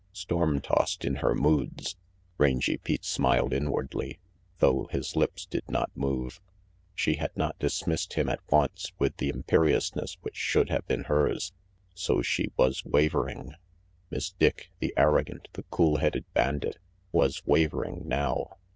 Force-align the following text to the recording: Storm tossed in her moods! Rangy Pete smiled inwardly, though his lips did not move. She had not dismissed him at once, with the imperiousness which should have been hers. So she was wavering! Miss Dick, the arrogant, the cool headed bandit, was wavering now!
Storm 0.13 0.59
tossed 0.61 1.05
in 1.05 1.17
her 1.17 1.35
moods! 1.35 1.95
Rangy 2.39 2.75
Pete 2.79 3.05
smiled 3.05 3.53
inwardly, 3.53 4.17
though 4.57 4.87
his 4.89 5.15
lips 5.15 5.45
did 5.45 5.61
not 5.69 5.95
move. 5.95 6.41
She 6.95 7.17
had 7.17 7.29
not 7.37 7.59
dismissed 7.59 8.13
him 8.13 8.27
at 8.27 8.39
once, 8.49 8.91
with 8.97 9.17
the 9.17 9.29
imperiousness 9.29 10.17
which 10.21 10.35
should 10.35 10.71
have 10.71 10.87
been 10.87 11.03
hers. 11.03 11.53
So 11.93 12.23
she 12.23 12.51
was 12.57 12.83
wavering! 12.83 13.53
Miss 14.09 14.31
Dick, 14.31 14.71
the 14.79 14.91
arrogant, 14.97 15.49
the 15.53 15.65
cool 15.69 15.97
headed 15.97 16.25
bandit, 16.33 16.79
was 17.11 17.43
wavering 17.45 18.01
now! 18.07 18.57